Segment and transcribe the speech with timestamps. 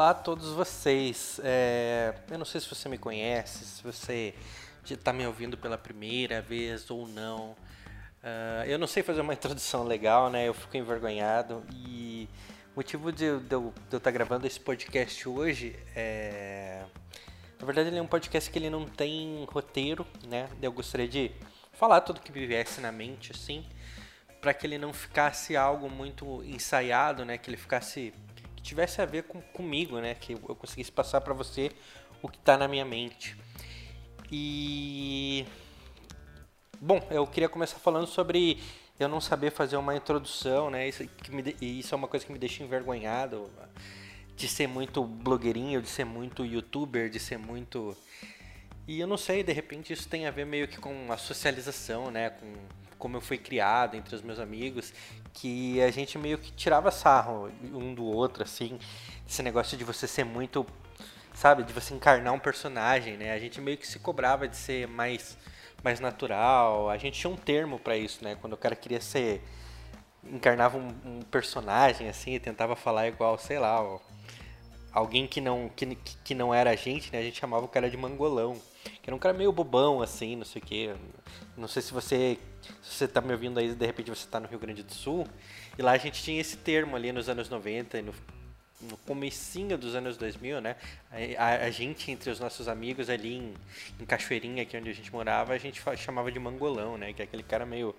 [0.00, 1.38] Olá a todos vocês.
[1.44, 4.34] É, eu não sei se você me conhece, se você
[4.90, 7.50] está me ouvindo pela primeira vez ou não.
[7.50, 10.48] Uh, eu não sei fazer uma introdução legal, né?
[10.48, 11.62] Eu fico envergonhado.
[11.76, 12.26] E
[12.72, 16.82] o motivo de, de eu estar tá gravando esse podcast hoje é.
[17.58, 20.48] Na verdade, ele é um podcast que ele não tem roteiro, né?
[20.62, 21.30] Eu gostaria de
[21.74, 23.66] falar tudo que me viesse na mente, assim,
[24.40, 27.36] para que ele não ficasse algo muito ensaiado, né?
[27.36, 28.14] Que ele ficasse
[28.60, 30.14] que tivesse a ver com, comigo, né?
[30.14, 31.70] Que eu conseguisse passar para você
[32.22, 33.36] o que está na minha mente.
[34.30, 35.46] E
[36.80, 38.60] bom, eu queria começar falando sobre
[38.98, 40.86] eu não saber fazer uma introdução, né?
[40.88, 43.50] Isso, me, isso é uma coisa que me deixa envergonhado
[44.36, 47.96] de ser muito blogueirinho, de ser muito youtuber, de ser muito
[48.86, 52.10] e eu não sei, de repente isso tem a ver meio que com a socialização,
[52.10, 52.30] né?
[52.30, 52.52] Com
[53.00, 54.92] como eu fui criado entre os meus amigos,
[55.32, 58.78] que a gente meio que tirava sarro um do outro, assim,
[59.28, 60.64] esse negócio de você ser muito,
[61.34, 63.32] sabe, de você encarnar um personagem, né?
[63.32, 65.36] A gente meio que se cobrava de ser mais,
[65.82, 66.90] mais natural.
[66.90, 68.36] A gente tinha um termo para isso, né?
[68.40, 69.42] Quando o cara queria ser
[70.22, 73.98] encarnava um, um, personagem assim e tentava falar igual, sei lá, ó,
[74.92, 77.20] alguém que não que, que não era a gente, né?
[77.20, 78.60] A gente chamava o cara de mangolão,
[79.02, 80.94] que era um cara meio bobão assim, não sei o quê.
[81.56, 82.38] Não sei se você
[82.82, 85.26] se você está me ouvindo aí, de repente você está no Rio Grande do Sul,
[85.78, 88.14] e lá a gente tinha esse termo ali nos anos 90 e no,
[88.82, 90.76] no comecinho dos anos 2000, né?
[91.38, 93.54] A, a, gente, entre os nossos amigos ali em,
[93.98, 97.12] em Cachoeirinha, aqui onde a gente morava, a gente chamava de mangolão, né?
[97.12, 97.94] Que é aquele cara meio...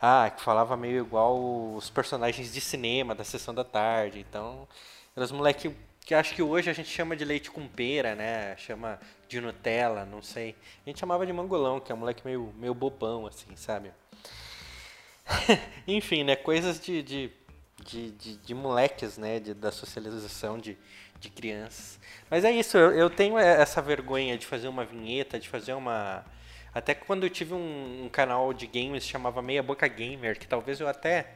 [0.00, 1.38] Ah, que falava meio igual
[1.76, 4.18] os personagens de cinema da sessão da tarde.
[4.18, 4.66] Então,
[5.14, 5.72] eram os moleques
[6.04, 8.56] que acho que hoje a gente chama de leite com pera, né?
[8.56, 10.56] Chama de Nutella, não sei.
[10.84, 13.92] A gente chamava de mangolão, que é um moleque meio, meio bobão, assim, sabe?
[15.86, 16.34] Enfim, né?
[16.34, 17.30] Coisas de, de,
[17.84, 19.38] de, de, de moleques, né?
[19.38, 20.76] De, da socialização de,
[21.20, 22.00] de crianças.
[22.28, 26.24] Mas é isso, eu, eu tenho essa vergonha de fazer uma vinheta, de fazer uma.
[26.74, 30.80] Até quando eu tive um, um canal de games chamava Meia Boca Gamer, que talvez
[30.80, 31.34] eu até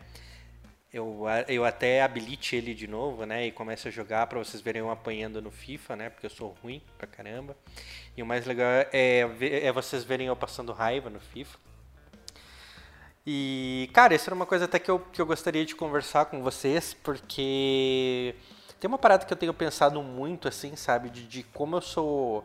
[0.92, 3.46] eu, eu até habilite ele de novo, né?
[3.46, 6.10] E comece a jogar para vocês verem eu apanhando no FIFA, né?
[6.10, 7.56] Porque eu sou ruim pra caramba.
[8.16, 11.58] E o mais legal é, é vocês verem eu passando raiva no FIFA.
[13.26, 16.42] E, cara, isso era uma coisa até que eu, que eu gostaria de conversar com
[16.42, 18.36] vocês, porque
[18.78, 21.10] tem uma parada que eu tenho pensado muito, assim, sabe?
[21.10, 22.44] De, de como eu sou.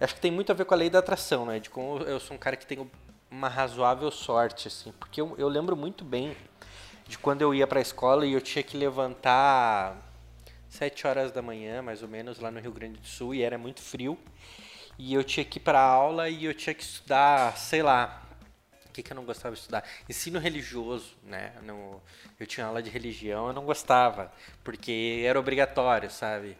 [0.00, 1.60] Acho que tem muito a ver com a lei da atração, né?
[1.60, 2.90] De como eu sou um cara que tem
[3.30, 4.92] uma razoável sorte, assim.
[4.98, 6.36] Porque eu, eu lembro muito bem
[7.08, 9.96] de quando eu ia para a escola e eu tinha que levantar
[10.68, 13.56] sete horas da manhã, mais ou menos, lá no Rio Grande do Sul, e era
[13.56, 14.18] muito frio.
[14.98, 18.22] E eu tinha que ir para aula e eu tinha que estudar, sei lá,
[18.86, 19.84] o que, que eu não gostava de estudar?
[20.08, 21.52] Ensino religioso, né?
[21.62, 22.02] No,
[22.38, 24.30] eu tinha aula de religião, eu não gostava,
[24.62, 26.58] porque era obrigatório, sabe?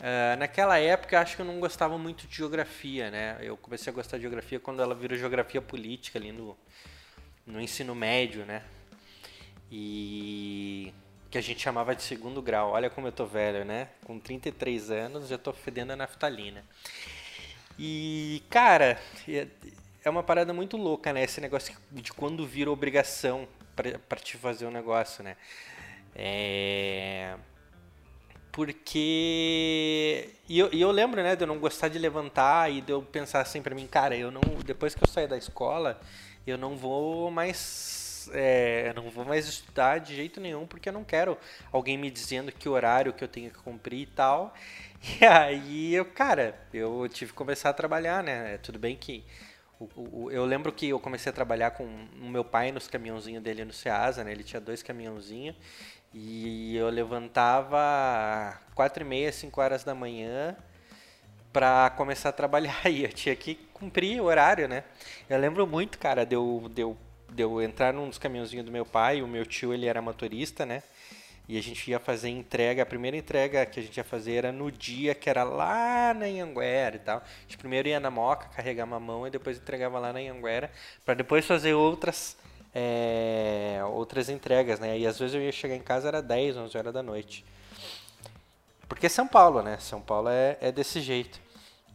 [0.00, 3.38] Uh, naquela época, acho que eu não gostava muito de geografia, né?
[3.40, 6.58] Eu comecei a gostar de geografia quando ela virou geografia política ali no,
[7.46, 8.62] no ensino médio, né?
[9.72, 10.92] E
[11.30, 12.72] que a gente chamava de segundo grau.
[12.72, 13.88] Olha como eu tô velho, né?
[14.04, 16.62] Com 33 anos já tô fedendo a naftalina.
[17.78, 19.46] E, cara, é,
[20.04, 21.24] é uma parada muito louca, né?
[21.24, 25.38] Esse negócio de quando vira obrigação para te fazer um negócio, né?
[26.14, 27.34] É...
[28.52, 30.28] Porque.
[30.46, 33.00] E eu, e eu lembro, né, de eu não gostar de levantar e de eu
[33.00, 34.42] pensar assim pra mim, cara, eu não.
[34.62, 35.98] Depois que eu sair da escola,
[36.46, 41.04] eu não vou mais é, não vou mais estudar de jeito nenhum porque eu não
[41.04, 41.38] quero
[41.70, 44.54] alguém me dizendo que horário que eu tenho que cumprir e tal.
[45.20, 48.58] E aí eu, cara, eu tive que começar a trabalhar, né?
[48.58, 49.24] Tudo bem que
[50.30, 53.72] eu lembro que eu comecei a trabalhar com o meu pai nos caminhãozinhos dele no
[53.72, 54.30] Ceasa, né?
[54.30, 55.56] Ele tinha dois caminhãozinhos
[56.14, 60.56] e eu levantava quatro e meia, cinco horas da manhã
[61.52, 64.84] para começar a trabalhar e eu tinha que cumprir o horário, né?
[65.28, 66.96] Eu lembro muito, cara, deu deu
[67.34, 70.66] de eu entrar num dos caminhãozinhos do meu pai, o meu tio ele era motorista,
[70.66, 70.82] né?
[71.48, 74.52] E a gente ia fazer entrega, a primeira entrega que a gente ia fazer era
[74.52, 77.18] no dia que era lá na Anhanguera e tal.
[77.18, 80.70] A gente primeiro ia na Moca carregar mamão e depois entregava lá na Anhanguera,
[81.04, 82.36] para depois fazer outras
[82.74, 84.98] é, outras entregas, né?
[84.98, 87.44] E às vezes eu ia chegar em casa era 10, 11 horas da noite.
[88.88, 89.78] Porque São Paulo, né?
[89.78, 91.40] São Paulo é, é desse jeito.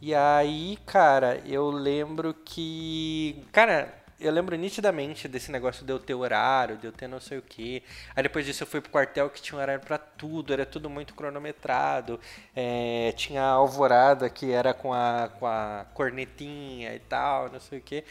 [0.00, 3.44] E aí, cara, eu lembro que.
[3.50, 7.38] Cara, eu lembro nitidamente desse negócio de eu ter horário, de eu ter não sei
[7.38, 7.82] o que.
[8.16, 11.14] Aí depois disso eu fui pro quartel que tinha horário para tudo, era tudo muito
[11.14, 12.18] cronometrado.
[12.54, 17.78] É, tinha a alvorada que era com a, com a cornetinha e tal, não sei
[17.78, 18.04] o que.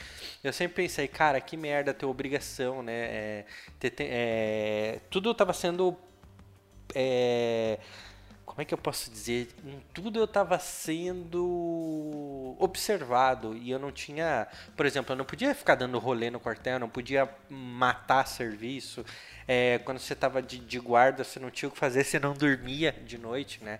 [0.43, 2.93] Eu sempre pensei, cara, que merda ter obrigação, né?
[2.93, 3.45] É,
[3.79, 5.97] ter, é, tudo tava sendo.
[8.57, 9.49] Como é que eu posso dizer?
[9.63, 15.53] Em tudo eu estava sendo observado e eu não tinha, por exemplo, eu não podia
[15.53, 19.05] ficar dando rolê no quartel, eu não podia matar serviço.
[19.47, 22.33] É, quando você estava de, de, guarda, você não tinha o que fazer, você não
[22.33, 23.79] dormia de noite, né?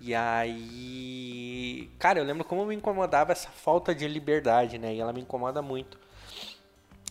[0.00, 4.96] E aí, cara, eu lembro como me incomodava essa falta de liberdade, né?
[4.96, 5.96] E ela me incomoda muito.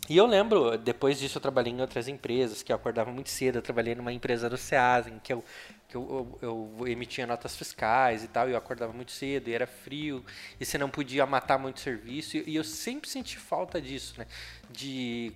[0.10, 3.58] E eu lembro, depois disso eu trabalhei em outras empresas, que eu acordava muito cedo,
[3.58, 5.44] eu trabalhei numa empresa do SEAS, em que eu
[5.88, 9.54] que eu, eu, eu, emitia notas fiscais e tal, e eu acordava muito cedo, e
[9.54, 10.24] era frio,
[10.60, 14.28] e você não podia matar muito serviço, e eu sempre senti falta disso, né?
[14.70, 15.34] De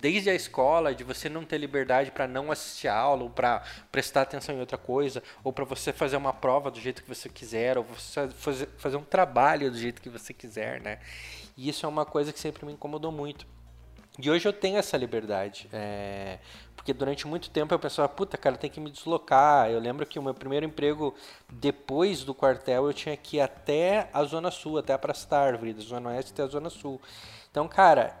[0.00, 3.62] desde a escola, de você não ter liberdade para não assistir a aula, ou para
[3.90, 7.28] prestar atenção em outra coisa, ou para você fazer uma prova do jeito que você
[7.28, 11.00] quiser, ou você fazer, fazer um trabalho do jeito que você quiser, né?
[11.56, 13.44] E isso é uma coisa que sempre me incomodou muito.
[14.22, 15.68] E hoje eu tenho essa liberdade.
[15.72, 16.38] É,
[16.76, 19.70] porque durante muito tempo eu pensava, puta, cara, tem que me deslocar.
[19.70, 21.14] Eu lembro que o meu primeiro emprego
[21.48, 25.72] depois do quartel eu tinha que ir até a Zona Sul, até a Praça Árvore,
[25.72, 27.00] da Zona Oeste até a Zona Sul.
[27.50, 28.14] Então, cara,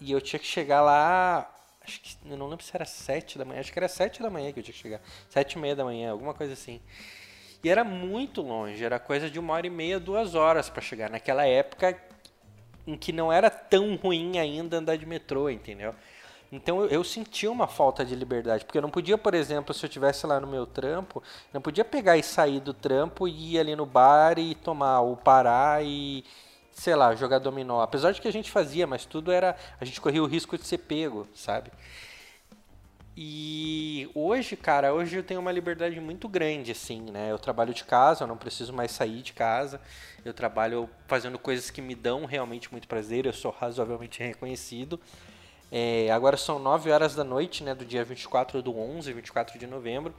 [0.00, 1.52] e eu tinha que chegar lá.
[1.82, 2.16] Acho que.
[2.28, 3.60] Eu não lembro se era sete da manhã.
[3.60, 5.00] Acho que era sete da manhã que eu tinha que chegar.
[5.28, 6.80] Sete e meia da manhã, alguma coisa assim.
[7.62, 11.10] E era muito longe, era coisa de uma hora e meia, duas horas para chegar.
[11.10, 12.00] Naquela época
[12.90, 15.94] em que não era tão ruim ainda andar de metrô, entendeu?
[16.52, 19.84] Então eu, eu sentia uma falta de liberdade, porque eu não podia, por exemplo, se
[19.84, 21.22] eu tivesse lá no meu trampo,
[21.52, 25.16] não podia pegar e sair do trampo e ir ali no bar e tomar ou
[25.16, 26.24] parar e
[26.72, 27.82] sei lá, jogar dominó.
[27.82, 30.66] Apesar de que a gente fazia, mas tudo era, a gente corria o risco de
[30.66, 31.70] ser pego, sabe?
[33.16, 37.30] E hoje, cara, hoje eu tenho uma liberdade muito grande, assim, né?
[37.30, 39.80] Eu trabalho de casa, eu não preciso mais sair de casa.
[40.24, 45.00] Eu trabalho fazendo coisas que me dão realmente muito prazer, eu sou razoavelmente reconhecido.
[45.72, 49.66] É, agora são 9 horas da noite, né, do dia 24 do 11, 24 de
[49.66, 50.14] novembro.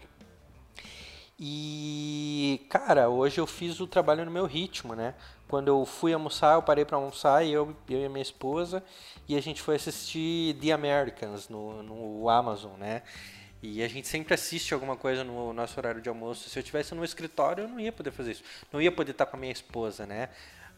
[1.40, 5.16] E, cara, hoje eu fiz o trabalho no meu ritmo, né?
[5.52, 8.82] Quando eu fui almoçar, eu parei para almoçar e eu, eu e minha esposa
[9.28, 13.02] e a gente foi assistir The Americans no, no Amazon, né?
[13.62, 16.48] E a gente sempre assiste alguma coisa no nosso horário de almoço.
[16.48, 18.44] Se eu tivesse no escritório, eu não ia poder fazer isso.
[18.72, 20.30] Não ia poder estar com a minha esposa, né?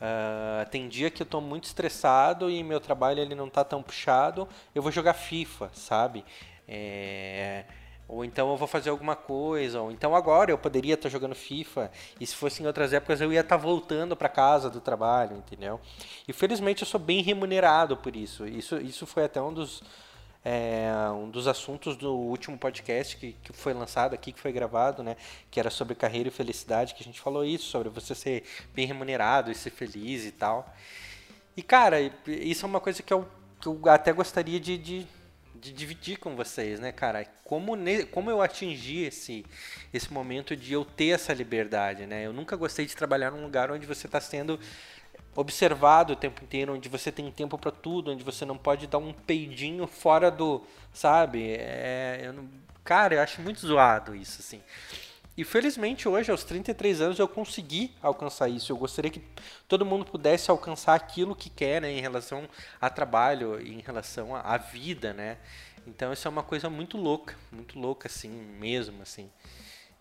[0.01, 3.83] Uh, tem dia que eu estou muito estressado e meu trabalho ele não está tão
[3.83, 6.25] puxado, eu vou jogar FIFA, sabe?
[6.67, 7.63] É...
[8.13, 11.91] Ou então eu vou fazer alguma coisa, ou então agora eu poderia estar jogando FIFA,
[12.19, 15.81] e se fosse em outras épocas eu ia estar voltando para casa do trabalho, entendeu?
[16.27, 18.45] E felizmente eu sou bem remunerado por isso.
[18.45, 19.81] Isso, isso foi até um dos,
[20.45, 25.01] é, um dos assuntos do último podcast que, que foi lançado aqui, que foi gravado,
[25.01, 25.17] né?
[25.49, 28.43] Que era sobre carreira e felicidade, que a gente falou isso, sobre você ser
[28.75, 30.71] bem remunerado e ser feliz e tal.
[31.57, 33.27] E, cara, isso é uma coisa que eu,
[33.59, 35.07] que eu até gostaria de, de,
[35.63, 37.25] de dividir com vocês, né, cara?
[37.45, 39.45] Como, ne, como eu atingi esse,
[39.93, 42.25] esse momento de eu ter essa liberdade, né?
[42.25, 44.59] Eu nunca gostei de trabalhar num lugar onde você está sendo
[45.33, 48.97] observado o tempo inteiro, onde você tem tempo para tudo, onde você não pode dar
[48.97, 50.61] um peidinho fora do,
[50.93, 51.53] sabe?
[51.53, 52.49] É, eu não,
[52.83, 54.61] cara, eu acho muito zoado isso, assim.
[55.35, 58.71] E felizmente hoje, aos 33 anos, eu consegui alcançar isso.
[58.71, 59.21] Eu gostaria que
[59.67, 62.47] todo mundo pudesse alcançar aquilo que quer, né, em relação
[62.79, 65.37] a trabalho, em relação à vida, né?
[65.87, 69.29] Então isso é uma coisa muito louca, muito louca assim, mesmo assim.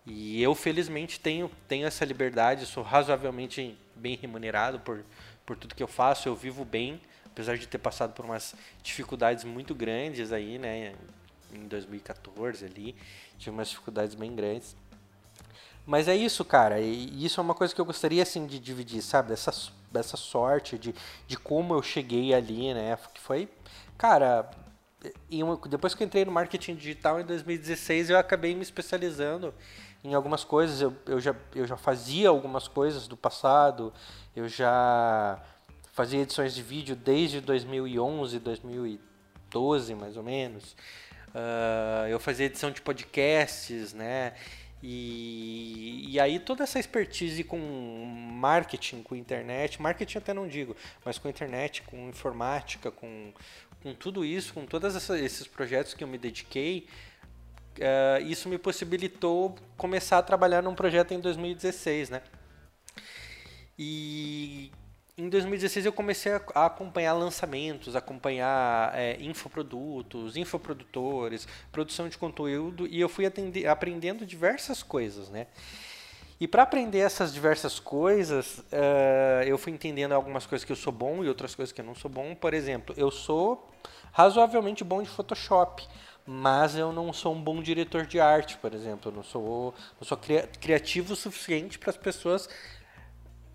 [0.05, 5.03] E eu felizmente tenho tenho essa liberdade, sou razoavelmente bem remunerado por
[5.45, 9.43] por tudo que eu faço, eu vivo bem, apesar de ter passado por umas dificuldades
[9.43, 10.95] muito grandes aí, né,
[11.51, 12.95] em 2014 ali,
[13.37, 14.75] tive umas dificuldades bem grandes.
[15.85, 19.01] Mas é isso, cara, e isso é uma coisa que eu gostaria assim de dividir,
[19.01, 19.51] sabe, dessa
[19.93, 20.95] dessa sorte de,
[21.27, 23.47] de como eu cheguei ali, né, que foi,
[23.95, 24.49] cara,
[25.69, 29.53] depois que eu entrei no marketing digital em 2016, eu acabei me especializando
[30.03, 30.81] em algumas coisas.
[30.81, 33.93] Eu, eu, já, eu já fazia algumas coisas do passado,
[34.35, 35.41] eu já
[35.91, 40.75] fazia edições de vídeo desde 2011, 2012 mais ou menos.
[41.29, 44.33] Uh, eu fazia edição de podcasts, né?
[44.85, 50.75] E, e aí toda essa expertise com marketing, com internet, marketing até não digo,
[51.05, 53.31] mas com internet, com informática, com,
[53.81, 56.85] com tudo isso, com todos esses projetos que eu me dediquei,
[57.77, 62.21] uh, isso me possibilitou começar a trabalhar num projeto em 2016, né?
[63.79, 64.69] E
[65.17, 72.99] em 2016 eu comecei a acompanhar lançamentos, acompanhar é, infoprodutos, infoprodutores, produção de conteúdo e
[72.99, 75.47] eu fui atender, aprendendo diversas coisas, né?
[76.39, 80.91] E para aprender essas diversas coisas, uh, eu fui entendendo algumas coisas que eu sou
[80.91, 82.35] bom e outras coisas que eu não sou bom.
[82.35, 83.71] Por exemplo, eu sou
[84.11, 85.87] razoavelmente bom de Photoshop,
[86.25, 89.11] mas eu não sou um bom diretor de arte, por exemplo.
[89.11, 90.19] Eu não sou, não sou
[90.59, 92.49] criativo o suficiente para as pessoas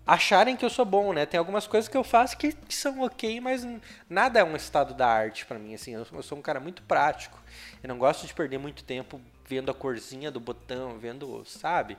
[0.09, 1.25] acharem que eu sou bom, né?
[1.25, 3.65] Tem algumas coisas que eu faço que, são ok, mas
[4.09, 5.93] nada é um estado da arte para mim, assim.
[5.93, 7.39] Eu, eu, sou um cara muito prático.
[7.83, 11.95] Eu não gosto de perder muito tempo vendo a corzinha do botão, vendo, sabe?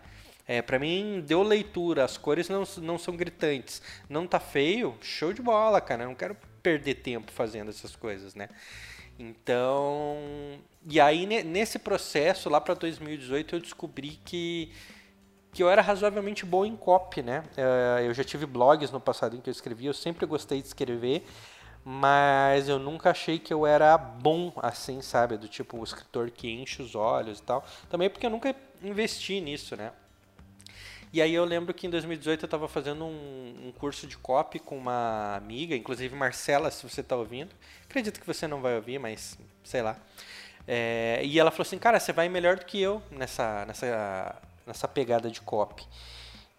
[0.46, 3.80] É, para mim, deu leitura, as cores não, não são gritantes.
[4.08, 6.02] Não tá feio, show de bola, cara.
[6.02, 8.48] Eu não quero perder tempo fazendo essas coisas, né?
[9.18, 14.72] Então, e aí nesse processo, lá para 2018, eu descobri que
[15.52, 17.42] que eu era razoavelmente bom em copy, né?
[17.56, 20.68] É, eu já tive blogs no passado em que eu escrevia, eu sempre gostei de
[20.68, 21.26] escrever,
[21.84, 25.36] mas eu nunca achei que eu era bom assim, sabe?
[25.36, 27.64] Do tipo o escritor que enche os olhos e tal.
[27.88, 29.92] Também porque eu nunca investi nisso, né?
[31.12, 34.60] E aí eu lembro que em 2018 eu estava fazendo um, um, curso de copy
[34.60, 37.50] com uma amiga, inclusive Marcela, se você está ouvindo.
[37.88, 39.96] Acredito que você não vai ouvir, mas sei lá.
[40.68, 44.36] É, e ela falou assim, cara, você vai melhor do que eu nessa, nessa
[44.70, 45.84] nessa pegada de copy.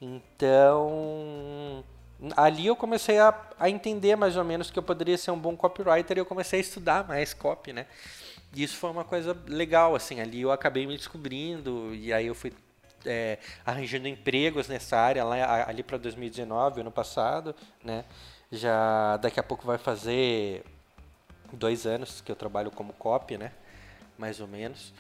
[0.02, 1.84] Então,
[2.36, 5.56] ali eu comecei a, a entender mais ou menos que eu poderia ser um bom
[5.56, 7.88] copywriter e eu comecei a estudar mais copy, né?
[8.54, 12.36] E isso foi uma coisa legal, assim, ali eu acabei me descobrindo e aí eu
[12.36, 12.52] fui
[13.06, 18.04] é, arranjando empregos nessa área lá ali para 2019, ano passado, né?
[18.52, 20.66] Já daqui a pouco vai fazer
[21.54, 23.54] dois anos que eu trabalho como copy, né?
[24.18, 24.94] Mais ou menos.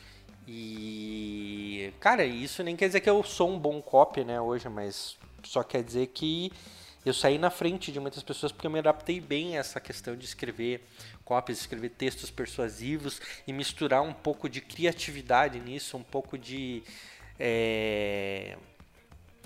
[0.48, 5.18] E, cara, isso nem quer dizer que eu sou um bom copy, né, hoje, mas
[5.44, 6.52] só quer dizer que
[7.06, 10.16] eu saí na frente de muitas pessoas porque eu me adaptei bem a essa questão
[10.16, 10.86] de escrever
[11.26, 16.84] copies, escrever textos persuasivos e misturar um pouco de criatividade nisso, um pouco de.
[17.40, 18.58] É...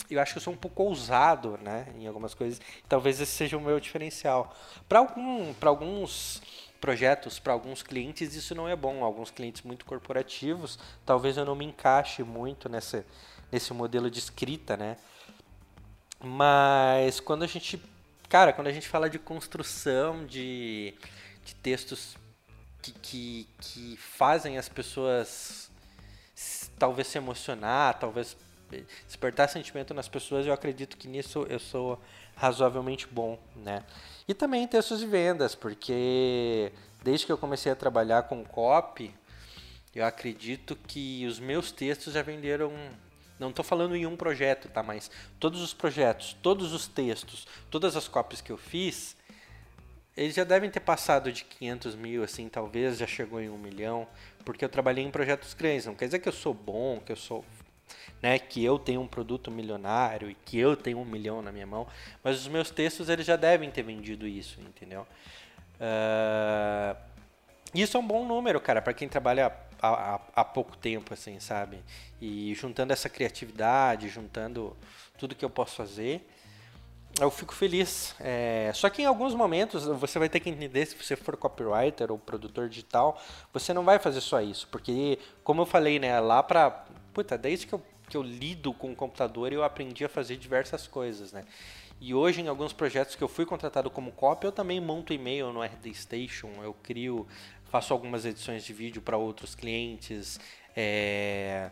[0.09, 2.61] Eu acho que eu sou um pouco ousado né, em algumas coisas.
[2.87, 4.53] Talvez esse seja o meu diferencial.
[4.87, 6.41] Para algum, alguns
[6.85, 9.03] projetos para alguns clientes isso não é bom.
[9.03, 13.03] Alguns clientes muito corporativos, talvez eu não me encaixe muito nessa,
[13.51, 14.95] nesse modelo de escrita, né?
[16.23, 17.81] Mas quando a gente,
[18.29, 20.93] cara, quando a gente fala de construção de,
[21.43, 22.15] de textos
[22.83, 25.71] que, que, que fazem as pessoas
[26.77, 28.37] talvez se emocionar, talvez
[29.07, 31.99] despertar sentimento nas pessoas, eu acredito que nisso eu sou
[32.35, 33.83] razoavelmente bom, né?
[34.27, 36.71] E também textos de vendas, porque
[37.03, 39.13] desde que eu comecei a trabalhar com copy,
[39.93, 42.71] eu acredito que os meus textos já venderam
[43.39, 44.81] não estou falando em um projeto, tá?
[44.81, 49.15] Mas todos os projetos, todos os textos, todas as copies que eu fiz,
[50.15, 54.07] eles já devem ter passado de 500 mil, assim, talvez já chegou em um milhão,
[54.45, 55.85] porque eu trabalhei em projetos grandes.
[55.85, 57.43] Não quer dizer que eu sou bom, que eu sou
[58.25, 61.67] né, que eu tenho um produto milionário e que eu tenho um milhão na minha
[61.67, 61.85] mão,
[62.23, 65.05] mas os meus textos eles já devem ter vendido isso, entendeu?
[65.75, 66.97] Uh,
[67.71, 71.39] isso é um bom número, cara, para quem trabalha há, há, há, pouco tempo, assim,
[71.39, 71.83] sabe?
[72.19, 74.75] E juntando essa criatividade, juntando
[75.19, 76.27] tudo que eu posso fazer,
[77.21, 78.15] eu fico feliz.
[78.19, 82.11] É, só que em alguns momentos você vai ter que entender se você for copywriter
[82.11, 83.21] ou produtor digital,
[83.53, 87.65] você não vai fazer só isso, porque como eu falei, né, lá para puta, desde
[87.65, 91.45] que eu, que eu lido com o computador, eu aprendi a fazer diversas coisas, né?
[91.99, 95.51] E hoje, em alguns projetos que eu fui contratado como copy, eu também monto e-mail
[95.53, 97.27] no RD Station, eu crio,
[97.65, 100.39] faço algumas edições de vídeo para outros clientes,
[100.75, 101.71] é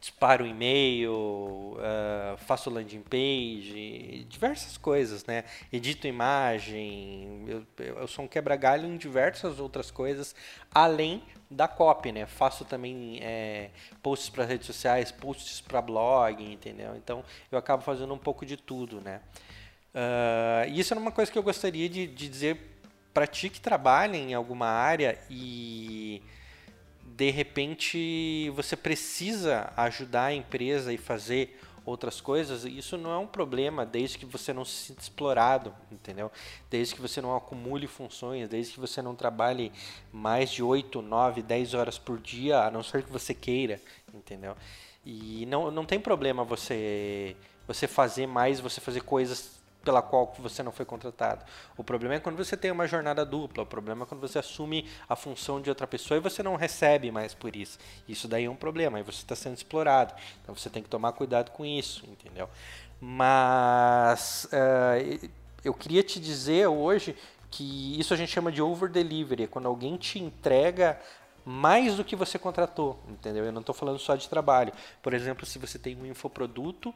[0.00, 5.44] disparo e-mail, uh, faço landing page, diversas coisas, né?
[5.70, 10.34] Edito imagem, eu, eu sou um quebra-galho em diversas outras coisas,
[10.74, 12.24] além da copy, né?
[12.24, 13.70] Faço também é,
[14.02, 16.96] posts para redes sociais, posts para blog, entendeu?
[16.96, 19.20] Então eu acabo fazendo um pouco de tudo, né?
[19.94, 22.58] Uh, isso é uma coisa que eu gostaria de, de dizer
[23.12, 26.22] para ti que trabalha em alguma área e
[27.20, 33.26] de repente você precisa ajudar a empresa e fazer outras coisas, isso não é um
[33.26, 36.32] problema desde que você não se sinta explorado, entendeu?
[36.70, 39.70] Desde que você não acumule funções, desde que você não trabalhe
[40.10, 43.78] mais de 8, 9, 10 horas por dia, a não ser que você queira,
[44.14, 44.56] entendeu?
[45.04, 47.36] E não, não tem problema você
[47.66, 51.44] você fazer mais, você fazer coisas pela qual você não foi contratado.
[51.76, 54.88] O problema é quando você tem uma jornada dupla, o problema é quando você assume
[55.08, 57.78] a função de outra pessoa e você não recebe mais por isso.
[58.08, 60.14] Isso daí é um problema, aí você está sendo explorado.
[60.42, 62.48] Então você tem que tomar cuidado com isso, entendeu?
[63.00, 65.30] Mas uh,
[65.64, 67.16] eu queria te dizer hoje
[67.50, 71.00] que isso a gente chama de over delivery, é quando alguém te entrega
[71.44, 73.44] mais do que você contratou, entendeu?
[73.44, 74.72] Eu não estou falando só de trabalho.
[75.02, 76.94] Por exemplo, se você tem um infoproduto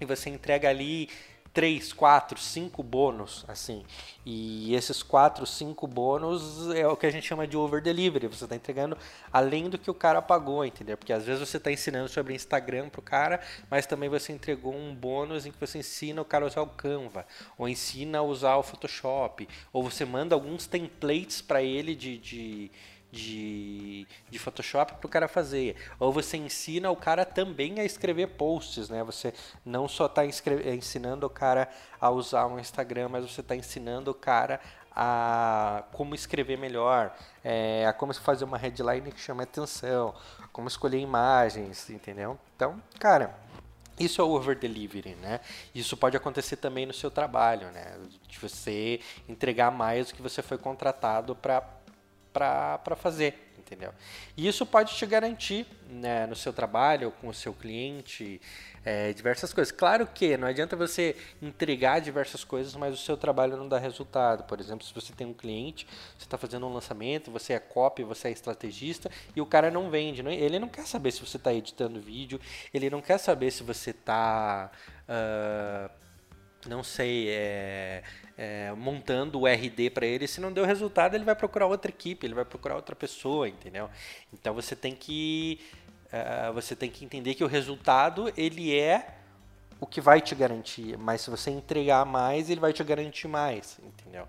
[0.00, 1.10] e você entrega ali
[1.56, 3.82] três, quatro, cinco bônus, assim.
[4.26, 8.26] E esses quatro, cinco bônus é o que a gente chama de over delivery.
[8.26, 8.94] Você está entregando
[9.32, 10.98] além do que o cara pagou, entendeu?
[10.98, 14.94] Porque às vezes você está ensinando sobre Instagram pro cara, mas também você entregou um
[14.94, 18.56] bônus em que você ensina o cara a usar o Canva, ou ensina a usar
[18.56, 22.70] o Photoshop, ou você manda alguns templates para ele de, de
[23.16, 24.15] de, de
[24.46, 25.76] Photoshop para o cara fazer.
[25.98, 29.02] Ou você ensina o cara também a escrever posts, né?
[29.04, 29.34] Você
[29.64, 31.68] não só está ensinando o cara
[32.00, 34.60] a usar um Instagram, mas você está ensinando o cara
[34.98, 40.14] a como escrever melhor, é, a como fazer uma headline que chama atenção,
[40.52, 42.38] como escolher imagens, entendeu?
[42.54, 43.34] Então, cara,
[43.98, 45.40] isso é o over delivery, né?
[45.74, 47.98] Isso pode acontecer também no seu trabalho, né?
[48.26, 53.92] De você entregar mais do que você foi contratado para fazer, entendeu?
[54.36, 58.40] E isso pode te garantir né, no seu trabalho, com o seu cliente,
[58.84, 59.72] é, diversas coisas.
[59.72, 64.44] Claro que não adianta você entregar diversas coisas, mas o seu trabalho não dá resultado.
[64.44, 68.04] Por exemplo, se você tem um cliente, você está fazendo um lançamento, você é copy,
[68.04, 70.22] você é estrategista e o cara não vende.
[70.22, 72.40] Não, ele não quer saber se você está editando vídeo,
[72.72, 74.70] ele não quer saber se você está.
[75.08, 76.05] Uh,
[76.68, 78.02] não sei, é,
[78.36, 80.26] é, montando o RD para ele.
[80.26, 83.88] Se não deu resultado, ele vai procurar outra equipe, ele vai procurar outra pessoa, entendeu?
[84.32, 85.60] Então você tem que
[86.06, 89.14] uh, você tem que entender que o resultado ele é
[89.80, 93.78] o que vai te garantir, mas se você entregar mais, ele vai te garantir mais,
[93.82, 94.26] entendeu?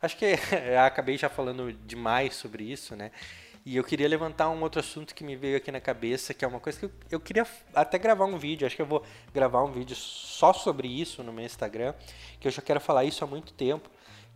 [0.00, 0.34] Acho que
[0.84, 3.10] acabei já falando demais sobre isso, né?
[3.64, 6.48] E eu queria levantar um outro assunto que me veio aqui na cabeça, que é
[6.48, 8.66] uma coisa que eu, eu queria até gravar um vídeo.
[8.66, 9.02] Acho que eu vou
[9.32, 11.94] gravar um vídeo só sobre isso no meu Instagram,
[12.38, 13.88] que eu já quero falar isso há muito tempo,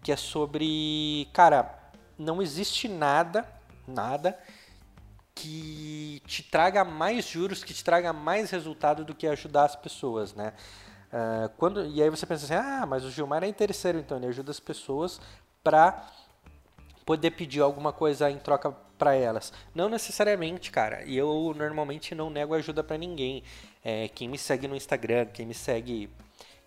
[0.02, 1.78] que é sobre, cara,
[2.18, 3.47] não existe nada,
[3.87, 4.38] nada
[5.35, 10.35] que te traga mais juros, que te traga mais resultado do que ajudar as pessoas,
[10.35, 10.54] né?
[11.12, 14.26] Uh, quando, e aí você pensa assim, ah, mas o Gilmar é interesseiro, então ele
[14.26, 15.20] ajuda as pessoas
[15.62, 16.06] para
[17.08, 19.50] poder pedir alguma coisa em troca para elas.
[19.74, 21.02] Não necessariamente, cara.
[21.06, 23.42] E eu normalmente não nego ajuda para ninguém.
[23.83, 26.11] É, quem me segue no Instagram, quem me segue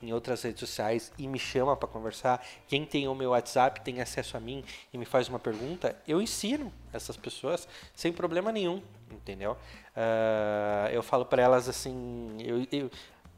[0.02, 4.02] em outras redes sociais e me chama para conversar, quem tem o meu WhatsApp tem
[4.02, 8.82] acesso a mim e me faz uma pergunta, eu ensino essas pessoas sem problema nenhum,
[9.12, 9.52] entendeu?
[9.96, 12.90] Uh, eu falo para elas assim, eu, eu,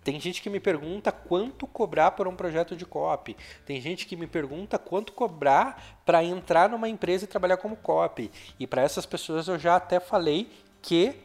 [0.04, 3.38] tem gente que me pergunta quanto cobrar por um projeto de copy.
[3.66, 8.30] Tem gente que me pergunta quanto cobrar para entrar numa empresa e trabalhar como copy.
[8.60, 11.16] E para essas pessoas eu já até falei que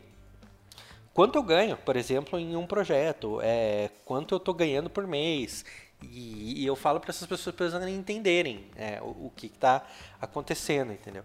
[1.12, 5.64] quanto eu ganho, por exemplo, em um projeto, é, quanto eu estou ganhando por mês.
[6.00, 9.84] E, e eu falo para essas pessoas para entenderem é, o, o, que está
[10.20, 11.24] acontecendo, entendeu?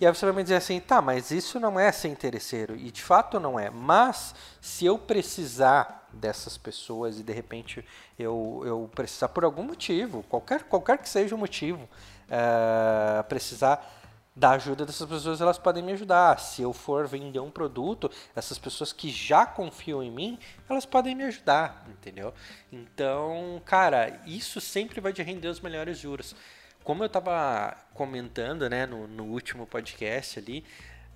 [0.00, 2.76] E aí você vai me dizer assim, tá, mas isso não é ser interesseiro.
[2.76, 3.70] E de fato não é.
[3.70, 7.84] Mas se eu precisar dessas pessoas e de repente
[8.18, 11.88] eu, eu precisar por algum motivo, qualquer, qualquer que seja o motivo,
[12.28, 13.88] uh, precisar
[14.36, 16.40] da ajuda dessas pessoas, elas podem me ajudar.
[16.40, 21.14] Se eu for vender um produto, essas pessoas que já confiam em mim, elas podem
[21.14, 22.34] me ajudar, entendeu?
[22.72, 26.34] Então, cara, isso sempre vai te render os melhores juros
[26.84, 30.62] como eu estava comentando né, no, no, último podcast ali,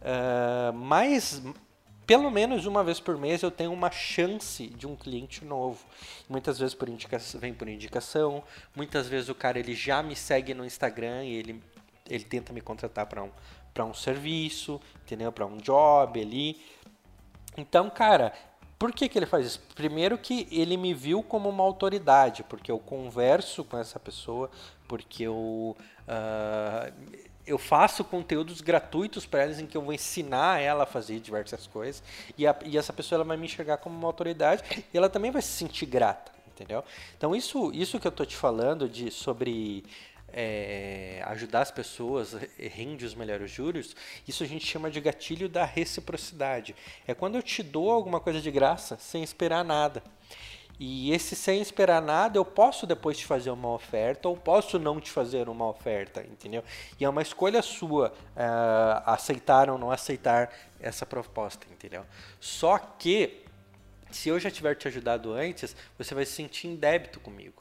[0.00, 1.42] uh, mais,
[2.06, 5.84] pelo menos uma vez por mês eu tenho uma chance de um cliente novo.
[6.26, 8.42] Muitas vezes por indicação, vem por indicação,
[8.74, 11.62] muitas vezes o cara ele já me segue no Instagram e ele,
[12.08, 13.30] ele tenta me contratar para um,
[13.80, 15.30] um serviço, entendeu?
[15.30, 16.62] Para um job ali.
[17.58, 18.32] Então, cara,
[18.78, 19.60] por que, que ele faz isso?
[19.74, 24.48] Primeiro que ele me viu como uma autoridade, porque eu converso com essa pessoa,
[24.86, 26.92] porque eu, uh,
[27.44, 31.66] eu faço conteúdos gratuitos para elas em que eu vou ensinar ela a fazer diversas
[31.66, 32.02] coisas,
[32.36, 34.62] e, a, e essa pessoa ela vai me enxergar como uma autoridade,
[34.92, 36.84] e ela também vai se sentir grata, entendeu?
[37.16, 39.84] Então isso, isso que eu estou te falando de, sobre
[40.32, 45.64] é, ajudar as pessoas, rende os melhores juros, isso a gente chama de gatilho da
[45.64, 46.74] reciprocidade.
[47.06, 50.02] É quando eu te dou alguma coisa de graça sem esperar nada.
[50.80, 55.00] E esse sem esperar nada, eu posso depois te fazer uma oferta ou posso não
[55.00, 56.62] te fazer uma oferta, entendeu?
[57.00, 62.04] E é uma escolha sua uh, aceitar ou não aceitar essa proposta, entendeu?
[62.38, 63.44] Só que,
[64.12, 67.60] se eu já tiver te ajudado antes, você vai se sentir em débito comigo.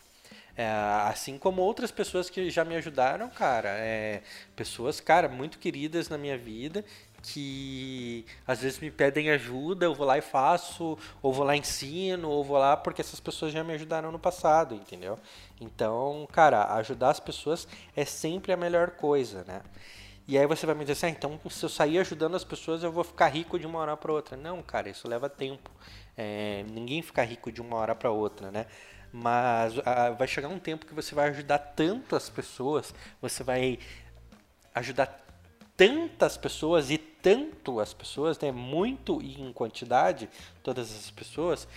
[0.57, 0.67] É,
[1.07, 3.69] assim como outras pessoas que já me ajudaram, cara.
[3.69, 4.23] É,
[4.55, 6.83] pessoas, cara, muito queridas na minha vida
[7.21, 11.59] que às vezes me pedem ajuda, eu vou lá e faço, ou vou lá e
[11.59, 15.19] ensino, ou vou lá porque essas pessoas já me ajudaram no passado, entendeu?
[15.59, 19.61] Então, cara, ajudar as pessoas é sempre a melhor coisa, né?
[20.27, 22.83] E aí você vai me dizer assim, ah, então se eu sair ajudando as pessoas
[22.83, 24.35] eu vou ficar rico de uma hora para outra.
[24.37, 25.69] Não, cara, isso leva tempo.
[26.17, 28.65] É, ninguém fica rico de uma hora para outra, né?
[29.13, 33.79] Mas a, vai chegar um tempo que você vai ajudar tanto as pessoas, você vai
[34.73, 35.25] ajudar
[35.75, 40.27] tantas pessoas e tanto as pessoas, né, muito em quantidade,
[40.63, 41.67] todas as pessoas,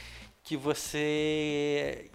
[0.43, 2.11] que você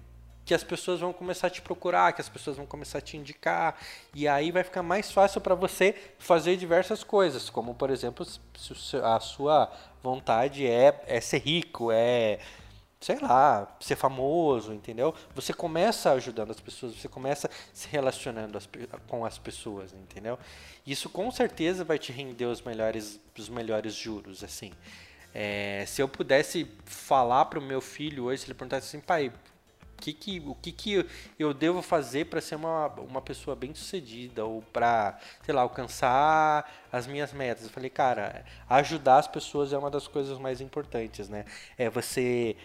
[0.46, 3.18] que as pessoas vão começar a te procurar, que as pessoas vão começar a te
[3.18, 3.76] indicar,
[4.14, 8.98] e aí vai ficar mais fácil para você fazer diversas coisas, como por exemplo, se
[8.98, 9.72] a sua
[10.04, 12.40] vontade é, é ser rico, é
[13.06, 15.14] sei lá, ser famoso, entendeu?
[15.36, 18.68] Você começa ajudando as pessoas, você começa se relacionando as,
[19.08, 20.40] com as pessoas, entendeu?
[20.88, 24.72] Isso com certeza vai te render os melhores, os melhores juros, assim.
[25.36, 29.32] É, se eu pudesse falar para o meu filho hoje, se ele perguntasse assim, pai,
[29.98, 31.06] que que, o que, que
[31.38, 36.72] eu devo fazer para ser uma, uma pessoa bem sucedida ou para, sei lá, alcançar
[36.92, 37.64] as minhas metas.
[37.64, 41.46] Eu falei, cara, ajudar as pessoas é uma das coisas mais importantes, né?
[41.78, 42.56] É você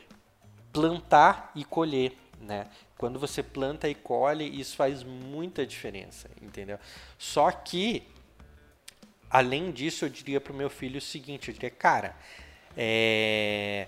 [0.73, 2.67] plantar e colher, né?
[2.97, 6.79] Quando você planta e colhe, isso faz muita diferença, entendeu?
[7.19, 8.07] Só que,
[9.31, 12.15] além disso, eu diria para o meu filho o seguinte, eu diria, cara,
[12.77, 13.87] é...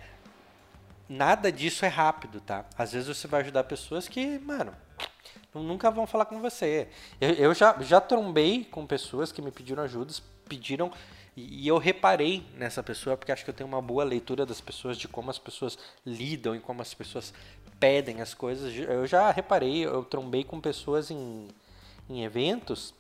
[1.08, 2.64] nada disso é rápido, tá?
[2.76, 4.74] Às vezes você vai ajudar pessoas que, mano,
[5.54, 6.88] nunca vão falar com você.
[7.20, 10.12] Eu, eu já, já trombei com pessoas que me pediram ajuda,
[10.48, 10.92] pediram
[11.36, 14.98] e, eu reparei nessa pessoa, porque acho que eu tenho uma boa leitura das pessoas,
[14.98, 17.32] de como as pessoas lidam e como as pessoas
[17.80, 18.74] pedem as coisas.
[18.76, 21.48] Eu já reparei, eu trombei com pessoas em,
[22.08, 22.94] em eventos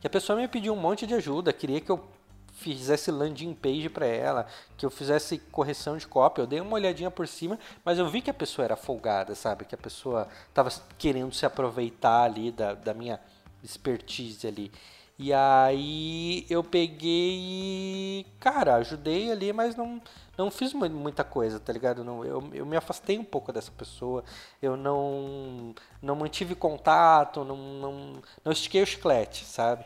[0.00, 2.04] que a pessoa me pediu um monte de ajuda, queria que eu
[2.52, 6.42] fizesse landing page para ela, que eu fizesse correção de cópia.
[6.42, 9.64] Eu dei uma olhadinha por cima, mas eu vi que a pessoa era folgada, sabe?
[9.64, 13.18] Que a pessoa estava querendo se aproveitar ali da, da minha
[13.62, 14.70] expertise ali.
[15.18, 20.00] E aí eu peguei e, cara, ajudei ali, mas não,
[20.36, 22.02] não fiz muita coisa, tá ligado?
[22.02, 24.24] Não, eu, eu me afastei um pouco dessa pessoa,
[24.60, 29.84] eu não, não mantive contato, não, não, não estiquei o chiclete, sabe?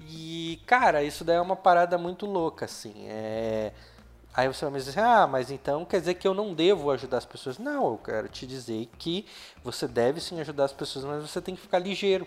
[0.00, 2.94] E, cara, isso daí é uma parada muito louca, assim.
[3.08, 3.72] É...
[4.34, 7.18] Aí você vai me dizer, ah, mas então quer dizer que eu não devo ajudar
[7.18, 7.58] as pessoas.
[7.58, 9.26] Não, eu quero te dizer que
[9.64, 12.26] você deve sim ajudar as pessoas, mas você tem que ficar ligeiro,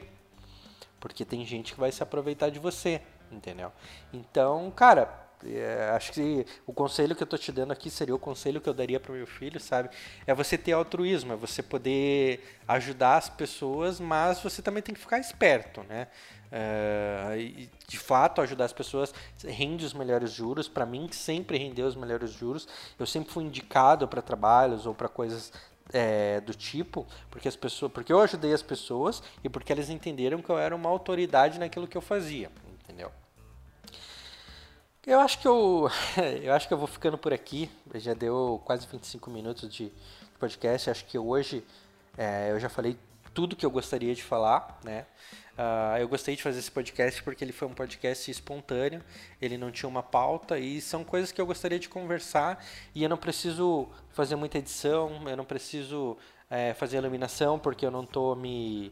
[0.99, 3.71] porque tem gente que vai se aproveitar de você, entendeu?
[4.11, 8.19] Então, cara, é, acho que o conselho que eu tô te dando aqui seria o
[8.19, 9.89] conselho que eu daria para o meu filho, sabe?
[10.25, 15.01] É você ter altruísmo, é você poder ajudar as pessoas, mas você também tem que
[15.01, 16.07] ficar esperto, né?
[16.51, 19.13] É, de fato, ajudar as pessoas
[19.45, 20.67] rende os melhores juros.
[20.67, 22.67] Para mim, sempre rendeu os melhores juros.
[22.99, 25.51] Eu sempre fui indicado para trabalhos ou para coisas
[25.93, 30.41] é, do tipo, porque as pessoas, porque eu ajudei as pessoas e porque eles entenderam
[30.41, 32.51] que eu era uma autoridade naquilo que eu fazia,
[32.83, 33.11] entendeu?
[35.05, 35.89] Eu acho que eu,
[36.43, 37.71] eu acho que eu vou ficando por aqui.
[37.95, 39.91] Já deu quase 25 minutos de
[40.39, 40.91] podcast.
[40.91, 41.63] Acho que hoje
[42.15, 42.95] é, eu já falei
[43.33, 45.07] tudo que eu gostaria de falar, né?
[45.53, 49.03] Uh, eu gostei de fazer esse podcast porque ele foi um podcast espontâneo,
[49.41, 52.63] ele não tinha uma pauta e são coisas que eu gostaria de conversar
[52.95, 56.17] e eu não preciso fazer muita edição, eu não preciso
[56.49, 58.91] é, fazer iluminação porque eu não estou me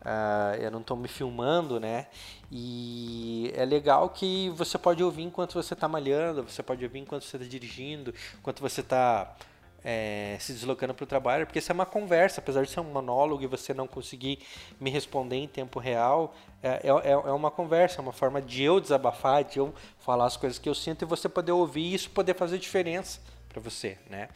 [0.00, 2.06] Uh, eu não estou me filmando, né?
[2.50, 7.24] E é legal que você pode ouvir enquanto você está malhando, você pode ouvir enquanto
[7.24, 9.36] você está dirigindo, enquanto você está
[9.84, 12.84] é, se deslocando para o trabalho, porque isso é uma conversa, apesar de ser um
[12.84, 14.38] monólogo e você não conseguir
[14.78, 18.80] me responder em tempo real, é, é, é, uma conversa, é uma forma de eu
[18.80, 22.10] desabafar, de eu falar as coisas que eu sinto e você poder ouvir e isso
[22.10, 24.28] poder fazer diferença para você, né?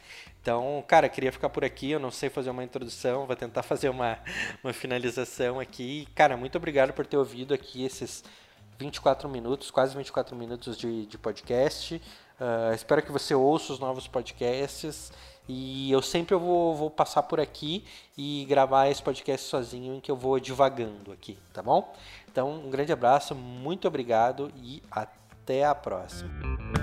[0.45, 3.89] Então, cara, queria ficar por aqui, eu não sei fazer uma introdução, vou tentar fazer
[3.89, 4.19] uma,
[4.63, 6.07] uma finalização aqui.
[6.13, 8.23] Cara, muito obrigado por ter ouvido aqui esses
[8.77, 11.95] 24 minutos, quase 24 minutos de, de podcast.
[11.95, 15.11] Uh, espero que você ouça os novos podcasts.
[15.49, 17.83] E eu sempre vou, vou passar por aqui
[18.15, 21.91] e gravar esse podcast sozinho, em que eu vou divagando aqui, tá bom?
[22.31, 26.74] Então, um grande abraço, muito obrigado e até a próxima.